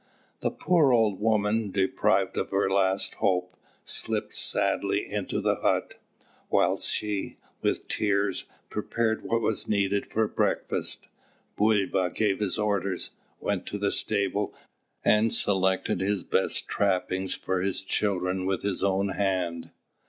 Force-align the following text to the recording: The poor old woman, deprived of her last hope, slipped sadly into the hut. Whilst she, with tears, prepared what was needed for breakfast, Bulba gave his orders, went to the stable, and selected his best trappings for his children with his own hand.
The 0.39 0.49
poor 0.49 0.91
old 0.93 1.19
woman, 1.19 1.69
deprived 1.69 2.35
of 2.35 2.49
her 2.49 2.67
last 2.71 3.13
hope, 3.19 3.55
slipped 3.83 4.35
sadly 4.35 5.07
into 5.07 5.39
the 5.41 5.57
hut. 5.57 5.93
Whilst 6.49 6.89
she, 6.91 7.37
with 7.61 7.87
tears, 7.87 8.45
prepared 8.71 9.23
what 9.23 9.41
was 9.41 9.67
needed 9.67 10.07
for 10.07 10.27
breakfast, 10.27 11.07
Bulba 11.55 12.09
gave 12.15 12.39
his 12.39 12.57
orders, 12.57 13.11
went 13.39 13.67
to 13.67 13.77
the 13.77 13.91
stable, 13.91 14.55
and 15.05 15.31
selected 15.31 16.01
his 16.01 16.23
best 16.23 16.67
trappings 16.67 17.35
for 17.35 17.61
his 17.61 17.83
children 17.83 18.47
with 18.47 18.63
his 18.63 18.83
own 18.83 19.09
hand. 19.09 19.69